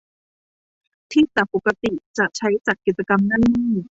[1.11, 1.23] ที่
[1.53, 3.71] ปกติจะใช้จัดกิจกรรมนั่นนี่